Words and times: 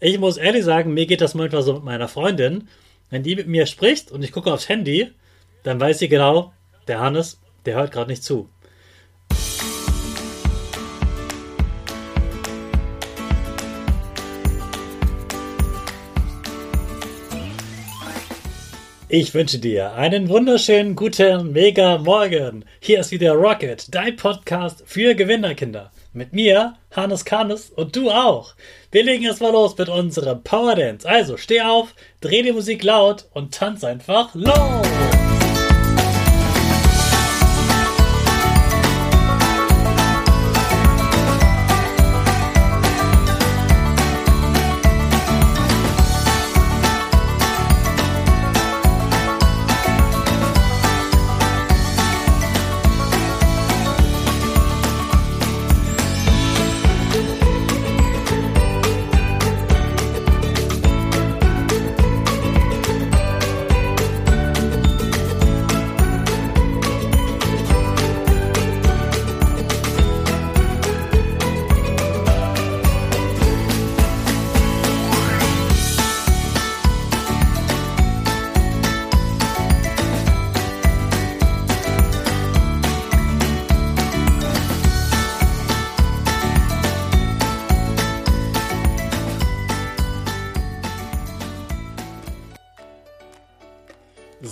Ich 0.00 0.16
muss 0.20 0.36
ehrlich 0.36 0.64
sagen, 0.64 0.94
mir 0.94 1.06
geht 1.06 1.20
das 1.20 1.34
manchmal 1.34 1.62
so 1.62 1.74
mit 1.74 1.82
meiner 1.82 2.06
Freundin. 2.06 2.68
Wenn 3.10 3.24
die 3.24 3.34
mit 3.34 3.48
mir 3.48 3.66
spricht 3.66 4.12
und 4.12 4.22
ich 4.22 4.30
gucke 4.30 4.52
aufs 4.52 4.68
Handy, 4.68 5.10
dann 5.64 5.80
weiß 5.80 5.98
sie 5.98 6.08
genau, 6.08 6.52
der 6.86 7.00
Hannes, 7.00 7.40
der 7.66 7.74
hört 7.74 7.90
gerade 7.90 8.08
nicht 8.08 8.22
zu. 8.22 8.48
Ich 19.08 19.34
wünsche 19.34 19.58
dir 19.58 19.94
einen 19.94 20.28
wunderschönen 20.28 20.94
guten 20.94 21.50
Mega 21.50 21.98
Morgen. 21.98 22.64
Hier 22.78 23.00
ist 23.00 23.10
wieder 23.10 23.32
Rocket, 23.32 23.92
dein 23.92 24.14
Podcast 24.14 24.84
für 24.86 25.16
Gewinnerkinder. 25.16 25.90
Mit 26.12 26.32
mir, 26.32 26.76
Hannes 26.90 27.26
Karnes 27.26 27.68
und 27.68 27.94
du 27.94 28.10
auch. 28.10 28.54
Wir 28.90 29.04
legen 29.04 29.24
erstmal 29.24 29.52
los 29.52 29.76
mit 29.76 29.90
unserem 29.90 30.42
Power 30.42 30.74
Dance. 30.74 31.06
Also 31.06 31.36
steh 31.36 31.60
auf, 31.60 31.94
dreh 32.20 32.42
die 32.42 32.52
Musik 32.52 32.82
laut 32.82 33.26
und 33.34 33.54
tanz 33.54 33.84
einfach 33.84 34.34
los. 34.34 35.17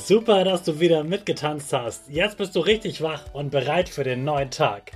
Super, 0.06 0.44
dass 0.44 0.62
du 0.62 0.78
wieder 0.78 1.02
mitgetanzt 1.02 1.72
hast. 1.72 2.08
Jetzt 2.08 2.38
bist 2.38 2.54
du 2.54 2.60
richtig 2.60 3.02
wach 3.02 3.24
und 3.32 3.50
bereit 3.50 3.88
für 3.88 4.04
den 4.04 4.22
neuen 4.22 4.52
Tag. 4.52 4.92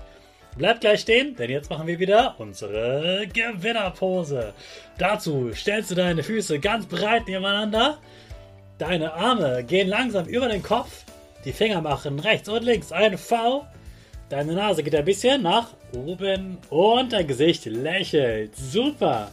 Bleib 0.56 0.80
gleich 0.80 1.00
stehen, 1.00 1.34
denn 1.34 1.50
jetzt 1.50 1.68
machen 1.68 1.88
wir 1.88 1.98
wieder 1.98 2.36
unsere 2.38 3.26
Gewinnerpose. 3.26 4.54
Dazu 4.98 5.50
stellst 5.52 5.90
du 5.90 5.96
deine 5.96 6.22
Füße 6.22 6.60
ganz 6.60 6.86
breit 6.86 7.26
nebeneinander. 7.26 7.98
Deine 8.78 9.12
Arme 9.12 9.64
gehen 9.64 9.88
langsam 9.88 10.26
über 10.26 10.46
den 10.46 10.62
Kopf. 10.62 11.02
Die 11.44 11.52
Finger 11.52 11.80
machen 11.80 12.20
rechts 12.20 12.48
und 12.48 12.62
links 12.62 12.92
ein 12.92 13.18
V. 13.18 13.66
Deine 14.28 14.52
Nase 14.52 14.84
geht 14.84 14.94
ein 14.94 15.04
bisschen 15.04 15.42
nach 15.42 15.72
oben 15.92 16.58
und 16.68 17.12
dein 17.12 17.26
Gesicht 17.26 17.64
lächelt. 17.64 18.54
Super. 18.54 19.32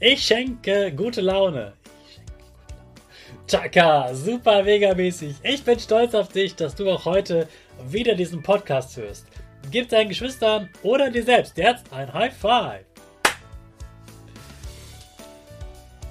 Ich 0.00 0.24
schenke 0.24 0.92
gute 0.92 1.20
Laune. 1.20 1.72
Chaka, 3.48 4.14
super 4.14 4.62
mega 4.62 4.94
mäßig. 4.94 5.34
Ich 5.42 5.64
bin 5.64 5.80
stolz 5.80 6.14
auf 6.14 6.28
dich, 6.28 6.54
dass 6.54 6.76
du 6.76 6.88
auch 6.88 7.04
heute 7.04 7.48
wieder 7.88 8.14
diesen 8.14 8.40
Podcast 8.40 8.96
hörst. 8.96 9.26
Gib 9.72 9.88
deinen 9.88 10.08
Geschwistern 10.08 10.68
oder 10.84 11.10
dir 11.10 11.24
selbst 11.24 11.58
jetzt 11.58 11.92
ein 11.92 12.12
High 12.12 12.32
Five. 12.32 12.84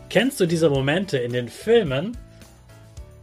Kennst 0.10 0.38
du 0.42 0.46
diese 0.46 0.70
Momente 0.70 1.18
in 1.20 1.32
den 1.32 1.48
Filmen, 1.48 2.18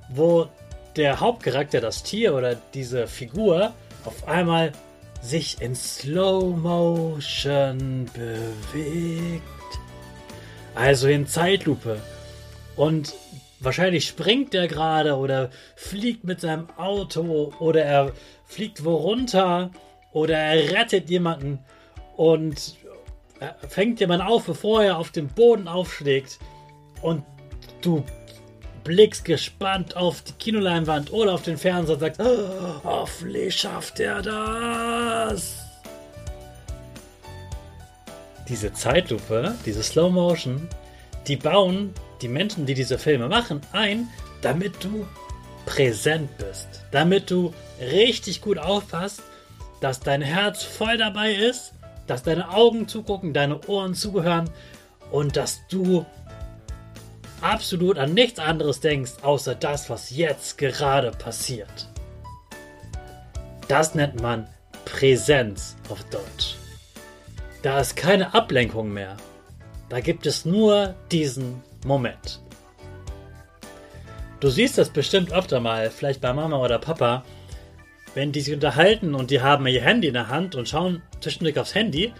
wo 0.09 0.49
der 0.97 1.21
Hauptcharakter, 1.21 1.83
das 1.83 2.03
Tier 2.03 2.35
oder 2.35 2.55
diese 2.73 3.07
Figur 3.07 3.75
auf 4.07 4.27
einmal 4.27 4.73
sich 5.21 5.61
in 5.61 5.75
Slow 5.75 6.57
Motion 6.57 8.09
bewegt? 8.15 9.43
Also 10.75 11.09
in 11.09 11.27
Zeitlupe. 11.27 12.01
Und 12.77 13.15
Wahrscheinlich 13.65 14.07
springt 14.07 14.55
er 14.55 14.69
gerade 14.69 15.17
oder 15.17 15.49
fliegt 15.75 16.25
mit 16.25 16.41
seinem 16.41 16.69
Auto 16.77 17.53
oder 17.61 17.83
er 17.83 18.13
fliegt 18.45 18.85
wo 18.85 18.95
runter 18.95 19.71
oder 20.13 20.37
er 20.37 20.73
rettet 20.73 21.09
jemanden 21.09 21.61
und 22.17 22.77
fängt 23.69 24.01
jemanden 24.01 24.27
auf, 24.27 24.45
bevor 24.45 24.83
er 24.83 24.99
auf 24.99 25.11
den 25.13 25.29
Boden 25.29 25.67
aufschlägt 25.67 26.39
und 27.01 27.25
du 27.81 28.05
blickst 28.85 29.25
gespannt 29.25 29.97
auf 29.97 30.21
die 30.21 30.33
Kinoleinwand 30.33 31.11
oder 31.11 31.33
auf 31.33 31.43
den 31.43 31.57
Fernseher 31.57 31.95
und 31.95 32.01
sagst, 32.01 32.21
oh, 32.21 32.85
hoffentlich 32.85 33.55
schafft 33.57 33.99
er 33.99 34.21
das. 34.21 35.64
Diese 38.49 38.73
Zeitlupe, 38.73 39.55
diese 39.65 39.83
Slow 39.83 40.11
Motion, 40.11 40.69
die 41.27 41.37
bauen 41.37 41.95
die 42.21 42.29
Menschen, 42.29 42.67
die 42.67 42.75
diese 42.75 42.99
Filme 42.99 43.29
machen, 43.29 43.61
ein, 43.73 44.09
damit 44.43 44.85
du 44.85 45.07
präsent 45.67 46.37
bist. 46.39 46.69
Damit 46.91 47.31
du 47.31 47.55
richtig 47.81 48.41
gut 48.41 48.59
aufpasst, 48.59 49.23
dass 49.81 50.01
dein 50.01 50.23
Herz 50.23 50.63
voll 50.63 50.99
dabei 50.99 51.33
ist, 51.33 51.73
dass 52.07 52.23
deine 52.23 52.51
Augen 52.51 52.87
zugucken, 52.87 53.33
deine 53.33 53.67
Ohren 53.67 53.95
zugehören 53.95 54.51
und 55.11 55.37
dass 55.37 55.61
du 55.69 56.05
absolut 57.41 57.99
an 57.99 58.15
nichts 58.15 58.39
anderes 58.39 58.81
denkst, 58.81 59.13
außer 59.23 59.55
das, 59.55 59.91
was 59.91 60.11
jetzt 60.11 60.59
gerade 60.59 61.11
passiert. 61.11 61.89
Das 63.69 63.95
nennt 63.95 64.21
man 64.21 64.47
Präsenz 64.85 65.77
auf 65.89 66.03
Deutsch. 66.05 66.57
Da 67.65 67.81
ist 67.81 67.97
keine 67.97 68.35
Ablenkung 68.35 68.93
mehr. 68.93 69.17
Da 69.89 70.01
gibt 70.01 70.27
es 70.27 70.45
nur 70.45 70.95
diesen 71.11 71.63
Moment. 71.87 72.43
Du 74.41 74.51
siehst 74.51 74.77
das 74.77 74.91
bestimmt 74.91 75.33
öfter 75.33 75.61
mal, 75.61 75.91
vielleicht 75.91 76.21
bei 76.21 76.35
Mama 76.35 76.59
oder 76.59 76.79
Papa, 76.79 77.25
wenn 78.15 78.33
die 78.33 78.43
sich 78.43 78.53
unterhalten 78.53 79.15
und 79.15 79.31
die 79.31 79.41
haben 79.41 79.67
ihr 79.67 79.81
Handy 79.81 80.09
in 80.09 80.13
der 80.13 80.29
Hand 80.29 80.57
und 80.57 80.69
schauen 80.69 81.01
zwischendurch 81.23 81.59
aufs 81.59 81.75
Handy, 81.75 82.13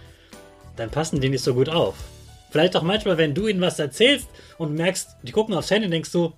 dann 0.77 0.89
passen 0.89 1.21
die 1.21 1.29
nicht 1.29 1.43
so 1.43 1.53
gut 1.53 1.69
auf. 1.69 1.93
Vielleicht 2.49 2.75
auch 2.75 2.81
manchmal, 2.81 3.19
wenn 3.19 3.35
du 3.35 3.47
ihnen 3.47 3.61
was 3.61 3.77
erzählst 3.77 4.27
und 4.57 4.73
merkst, 4.73 5.17
die 5.21 5.31
gucken 5.31 5.53
aufs 5.53 5.69
Handy, 5.69 5.91
denkst 5.91 6.11
du, 6.11 6.33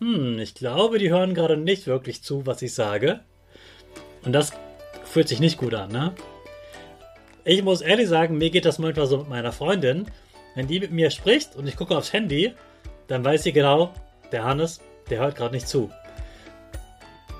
hm, 0.00 0.38
ich 0.38 0.54
glaube, 0.54 0.98
die 0.98 1.08
hören 1.08 1.32
gerade 1.32 1.56
nicht 1.56 1.86
wirklich 1.86 2.22
zu, 2.22 2.44
was 2.44 2.60
ich 2.60 2.74
sage. 2.74 3.20
Und 4.22 4.34
das 4.34 4.52
fühlt 5.04 5.28
sich 5.28 5.40
nicht 5.40 5.56
gut 5.56 5.72
an, 5.72 5.90
ne? 5.90 6.14
Ich 7.46 7.62
muss 7.62 7.82
ehrlich 7.82 8.08
sagen, 8.08 8.38
mir 8.38 8.48
geht 8.48 8.64
das 8.64 8.78
manchmal 8.78 9.06
so 9.06 9.18
mit 9.18 9.28
meiner 9.28 9.52
Freundin. 9.52 10.06
Wenn 10.54 10.66
die 10.66 10.80
mit 10.80 10.92
mir 10.92 11.10
spricht 11.10 11.56
und 11.56 11.66
ich 11.66 11.76
gucke 11.76 11.96
aufs 11.96 12.12
Handy, 12.12 12.54
dann 13.06 13.22
weiß 13.22 13.42
sie 13.42 13.52
genau, 13.52 13.92
der 14.32 14.44
Hannes, 14.44 14.80
der 15.10 15.18
hört 15.18 15.36
gerade 15.36 15.54
nicht 15.54 15.68
zu. 15.68 15.90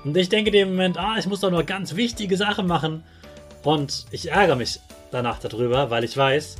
Und 0.03 0.15
ich 0.15 0.29
denke 0.29 0.51
dem 0.51 0.69
Moment, 0.69 0.97
ah, 0.99 1.15
ich 1.17 1.25
muss 1.25 1.39
doch 1.39 1.49
noch 1.49 1.65
ganz 1.65 1.95
wichtige 1.95 2.37
Sachen 2.37 2.67
machen. 2.67 3.03
Und 3.63 4.05
ich 4.11 4.29
ärgere 4.29 4.55
mich 4.55 4.79
danach 5.09 5.39
darüber, 5.39 5.89
weil 5.89 6.03
ich 6.03 6.15
weiß, 6.15 6.57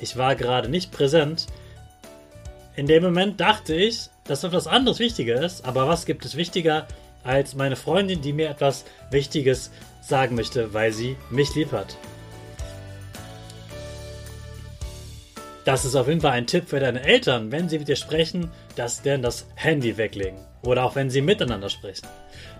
ich 0.00 0.16
war 0.16 0.34
gerade 0.34 0.68
nicht 0.68 0.90
präsent. 0.90 1.46
In 2.74 2.88
dem 2.88 3.04
Moment 3.04 3.40
dachte 3.40 3.72
ich, 3.72 4.08
dass 4.24 4.42
etwas 4.42 4.66
anderes 4.66 4.98
wichtiger 4.98 5.40
ist, 5.40 5.64
aber 5.64 5.86
was 5.86 6.06
gibt 6.06 6.24
es 6.24 6.34
wichtiger 6.34 6.88
als 7.22 7.54
meine 7.54 7.76
Freundin, 7.76 8.20
die 8.20 8.32
mir 8.32 8.50
etwas 8.50 8.84
Wichtiges 9.12 9.70
sagen 10.00 10.34
möchte, 10.34 10.74
weil 10.74 10.92
sie 10.92 11.16
mich 11.30 11.54
lieb 11.54 11.70
hat? 11.70 11.96
Das 15.64 15.84
ist 15.84 15.96
auf 15.96 16.08
jeden 16.08 16.20
Fall 16.20 16.32
ein 16.32 16.46
Tipp 16.46 16.68
für 16.68 16.80
deine 16.80 17.02
Eltern, 17.02 17.50
wenn 17.50 17.68
sie 17.68 17.78
mit 17.78 17.88
dir 17.88 17.96
sprechen, 17.96 18.50
dass 18.76 19.02
sie 19.02 19.18
das 19.18 19.46
Handy 19.54 19.96
weglegen. 19.96 20.38
Oder 20.62 20.84
auch 20.84 20.94
wenn 20.94 21.10
sie 21.10 21.20
miteinander 21.20 21.70
sprechen. 21.70 22.06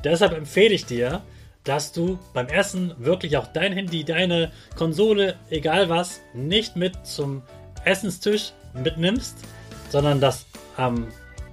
Deshalb 0.03 0.33
empfehle 0.33 0.75
ich 0.75 0.87
dir, 0.87 1.23
dass 1.65 1.93
du 1.93 2.19
beim 2.33 2.49
Essen 2.49 2.95
wirklich 2.99 3.37
auch 3.37 3.47
dein 3.47 3.73
Handy, 3.73 4.05
deine 4.05 4.53
Konsole, 4.77 5.37
egal 5.51 5.89
was, 5.89 6.21
nicht 6.35 6.77
mit 6.77 7.06
zum 7.06 7.43
Essenstisch 7.85 8.53
mitnimmst, 8.75 9.39
sondern 9.91 10.21
dass 10.21 10.47
am 10.77 11.09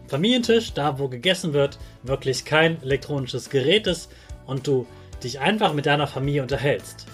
Familientisch, 0.07 0.73
da 0.73 0.99
wo 0.99 1.07
gegessen 1.07 1.53
wird, 1.53 1.77
wirklich 2.03 2.43
kein 2.43 2.81
elektronisches 2.83 3.49
Gerät 3.49 3.87
ist 3.87 4.11
und 4.45 4.67
du 4.67 4.85
dich 5.23 5.39
einfach 5.39 5.73
mit 5.73 5.85
deiner 5.85 6.07
Familie 6.07 6.41
unterhältst. 6.41 7.05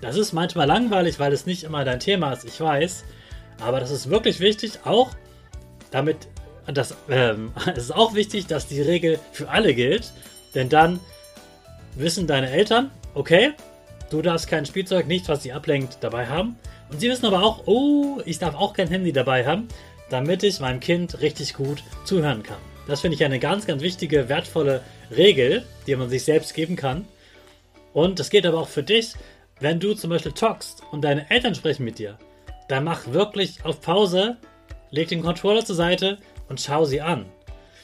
Das 0.00 0.16
ist 0.16 0.32
manchmal 0.32 0.68
langweilig, 0.68 1.18
weil 1.18 1.32
es 1.32 1.46
nicht 1.46 1.64
immer 1.64 1.84
dein 1.84 1.98
Thema 1.98 2.32
ist, 2.32 2.44
ich 2.44 2.60
weiß, 2.60 3.04
aber 3.60 3.80
das 3.80 3.90
ist 3.90 4.10
wirklich 4.10 4.40
wichtig, 4.40 4.80
auch 4.84 5.10
damit, 5.90 6.28
das, 6.66 6.94
ähm, 7.08 7.52
es 7.74 7.84
ist 7.84 7.94
auch 7.94 8.14
wichtig, 8.14 8.46
dass 8.46 8.66
die 8.66 8.80
Regel 8.80 9.18
für 9.32 9.48
alle 9.48 9.74
gilt, 9.74 10.12
denn 10.54 10.68
dann 10.68 11.00
wissen 11.94 12.26
deine 12.26 12.50
Eltern, 12.50 12.90
okay, 13.14 13.52
du 14.10 14.22
darfst 14.22 14.48
kein 14.48 14.66
Spielzeug, 14.66 15.06
nicht 15.06 15.28
was 15.28 15.42
sie 15.42 15.52
ablenkt, 15.52 15.98
dabei 16.00 16.26
haben. 16.26 16.56
Und 16.90 17.00
sie 17.00 17.08
wissen 17.08 17.26
aber 17.26 17.42
auch, 17.42 17.66
oh, 17.66 18.20
ich 18.24 18.38
darf 18.38 18.54
auch 18.54 18.72
kein 18.72 18.88
Handy 18.88 19.12
dabei 19.12 19.46
haben, 19.46 19.68
damit 20.10 20.42
ich 20.42 20.60
meinem 20.60 20.80
Kind 20.80 21.20
richtig 21.20 21.54
gut 21.54 21.82
zuhören 22.04 22.42
kann. 22.42 22.58
Das 22.86 23.00
finde 23.00 23.16
ich 23.16 23.24
eine 23.24 23.40
ganz, 23.40 23.66
ganz 23.66 23.82
wichtige, 23.82 24.28
wertvolle 24.28 24.82
Regel, 25.10 25.64
die 25.86 25.96
man 25.96 26.08
sich 26.08 26.24
selbst 26.24 26.54
geben 26.54 26.76
kann. 26.76 27.06
Und 27.92 28.20
das 28.20 28.30
geht 28.30 28.46
aber 28.46 28.58
auch 28.58 28.68
für 28.68 28.84
dich, 28.84 29.14
wenn 29.58 29.80
du 29.80 29.94
zum 29.94 30.10
Beispiel 30.10 30.32
talkst 30.32 30.82
und 30.92 31.02
deine 31.02 31.28
Eltern 31.30 31.54
sprechen 31.54 31.84
mit 31.84 31.98
dir. 31.98 32.18
Dann 32.68 32.84
mach 32.84 33.06
wirklich 33.12 33.64
auf 33.64 33.80
Pause, 33.80 34.36
leg 34.90 35.08
den 35.08 35.22
Controller 35.22 35.64
zur 35.64 35.76
Seite 35.76 36.18
und 36.48 36.60
schau 36.60 36.84
sie 36.84 37.00
an. 37.00 37.26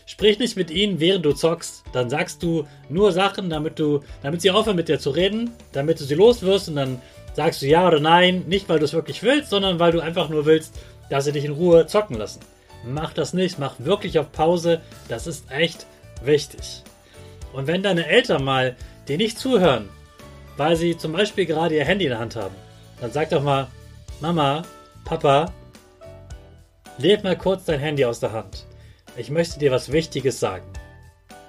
Sprich 0.07 0.39
nicht 0.39 0.57
mit 0.57 0.71
ihnen, 0.71 1.01
während 1.01 1.25
du 1.25 1.33
zockst. 1.33 1.85
Dann 1.93 2.11
sagst 2.11 2.43
du 2.43 2.67
nur 2.89 3.13
Sachen, 3.13 3.49
damit 3.51 3.79
du, 3.79 4.01
damit 4.23 4.43
sie 4.43 4.51
aufhören 4.51 4.77
mit 4.77 4.89
dir 4.89 4.99
zu 4.99 5.11
reden, 5.11 5.51
damit 5.73 6.01
du 6.01 6.05
sie 6.05 6.15
loswirst 6.15 6.69
und 6.69 6.77
dann 6.77 7.01
sagst 7.35 7.63
du 7.63 7.67
ja 7.67 7.87
oder 7.87 8.01
nein, 8.01 8.45
nicht 8.47 8.69
weil 8.69 8.79
du 8.79 8.85
es 8.85 8.93
wirklich 8.93 9.23
willst, 9.23 9.51
sondern 9.51 9.79
weil 9.79 9.93
du 9.93 10.01
einfach 10.01 10.29
nur 10.29 10.45
willst, 10.45 10.75
dass 11.09 11.25
sie 11.25 11.33
dich 11.33 11.45
in 11.45 11.53
Ruhe 11.53 11.87
zocken 11.87 12.17
lassen. 12.17 12.41
Mach 12.85 13.13
das 13.13 13.33
nicht, 13.33 13.59
mach 13.59 13.77
wirklich 13.79 14.19
auf 14.19 14.33
Pause, 14.33 14.81
das 15.09 15.27
ist 15.27 15.51
echt 15.51 15.87
wichtig. 16.25 16.83
Und 17.53 17.67
wenn 17.67 17.83
deine 17.83 18.07
Eltern 18.07 18.45
mal 18.45 18.77
dir 19.09 19.19
nicht 19.19 19.39
zuhören, 19.39 19.89
weil 20.57 20.77
sie 20.77 20.97
zum 20.97 21.13
Beispiel 21.13 21.47
gerade 21.47 21.77
ihr 21.77 21.85
Handy 21.85 22.05
in 22.05 22.11
der 22.11 22.19
Hand 22.19 22.37
haben, 22.37 22.55
dann 23.01 23.13
sag 23.13 23.31
doch 23.31 23.43
mal, 23.43 23.69
Mama, 24.23 24.63
Papa, 25.05 25.53
leg 26.97 27.23
mal 27.23 27.37
kurz 27.37 27.67
dein 27.67 27.81
Handy 27.81 28.07
aus 28.07 28.21
der 28.21 28.33
Hand 28.33 28.65
ich 29.17 29.31
möchte 29.31 29.59
dir 29.59 29.71
was 29.71 29.93
Wichtiges 29.93 30.41
sagen. 30.41 30.67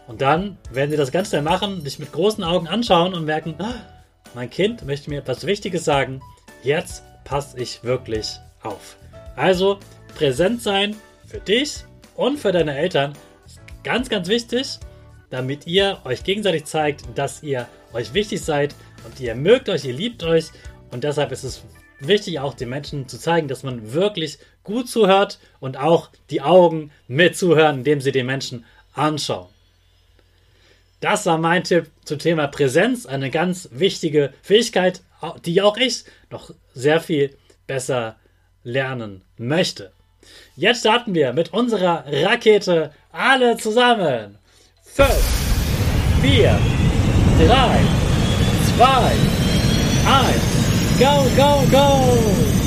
Und 0.07 0.21
dann 0.21 0.57
werden 0.71 0.91
sie 0.91 0.97
das 0.97 1.11
ganz 1.11 1.29
schnell 1.29 1.41
machen, 1.41 1.83
dich 1.83 1.99
mit 1.99 2.11
großen 2.11 2.43
Augen 2.43 2.67
anschauen 2.67 3.13
und 3.13 3.25
merken, 3.25 3.55
ah, 3.59 3.75
mein 4.33 4.49
Kind 4.49 4.85
möchte 4.85 5.09
mir 5.09 5.19
etwas 5.19 5.45
Wichtiges 5.45 5.85
sagen. 5.85 6.21
Jetzt 6.61 7.03
passe 7.23 7.59
ich 7.59 7.83
wirklich 7.83 8.39
auf. 8.61 8.97
Also 9.35 9.79
präsent 10.15 10.61
sein 10.61 10.95
für 11.25 11.39
dich 11.39 11.85
und 12.15 12.37
für 12.37 12.51
deine 12.51 12.77
Eltern 12.77 13.13
ist 13.45 13.61
ganz, 13.83 14.09
ganz 14.09 14.27
wichtig, 14.27 14.79
damit 15.29 15.65
ihr 15.65 15.99
euch 16.03 16.23
gegenseitig 16.23 16.65
zeigt, 16.65 17.05
dass 17.15 17.41
ihr 17.41 17.67
euch 17.93 18.13
wichtig 18.13 18.41
seid 18.41 18.75
und 19.05 19.19
ihr 19.19 19.35
mögt 19.35 19.69
euch, 19.69 19.85
ihr 19.85 19.93
liebt 19.93 20.23
euch. 20.23 20.47
Und 20.91 21.03
deshalb 21.03 21.31
ist 21.31 21.43
es 21.43 21.63
wichtig, 22.07 22.39
auch 22.39 22.53
den 22.53 22.69
Menschen 22.69 23.07
zu 23.07 23.17
zeigen, 23.17 23.47
dass 23.47 23.63
man 23.63 23.93
wirklich 23.93 24.39
gut 24.63 24.89
zuhört 24.89 25.39
und 25.59 25.77
auch 25.77 26.09
die 26.29 26.41
Augen 26.41 26.91
mit 27.07 27.37
zuhören, 27.37 27.79
indem 27.79 28.01
sie 28.01 28.11
den 28.11 28.25
Menschen 28.25 28.65
anschauen. 28.93 29.47
Das 30.99 31.25
war 31.25 31.37
mein 31.37 31.63
Tipp 31.65 31.87
zum 32.05 32.19
Thema 32.19 32.47
Präsenz, 32.47 33.05
eine 33.05 33.29
ganz 33.29 33.67
wichtige 33.71 34.33
Fähigkeit, 34.41 35.01
die 35.45 35.61
auch 35.61 35.77
ich 35.77 36.05
noch 36.29 36.51
sehr 36.73 37.01
viel 37.01 37.35
besser 37.67 38.15
lernen 38.63 39.21
möchte. 39.37 39.91
Jetzt 40.55 40.79
starten 40.79 41.13
wir 41.13 41.33
mit 41.33 41.51
unserer 41.51 42.05
Rakete 42.07 42.91
alle 43.11 43.57
zusammen. 43.57 44.37
5, 44.83 45.09
4, 46.21 46.59
3, 47.47 47.81
2, 48.77 48.87
1. 50.05 50.72
Go, 51.03 51.29
go, 51.35 51.67
go! 51.69 52.62